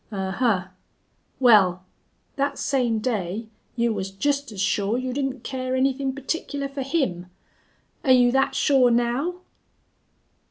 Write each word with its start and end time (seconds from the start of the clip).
"Ahuh! 0.11 0.69
Wal, 1.39 1.83
thet 2.35 2.57
same 2.57 2.97
day 2.97 3.49
you 3.75 3.93
was 3.93 4.09
jest 4.09 4.51
as 4.51 4.59
sure 4.59 4.97
you 4.97 5.13
didn't 5.13 5.43
care 5.43 5.75
anythin' 5.75 6.15
particular 6.15 6.67
fer 6.67 6.81
him. 6.81 7.27
Are 8.03 8.11
you 8.11 8.31
thet 8.31 8.55
sure 8.55 8.89
now?" 8.89 9.41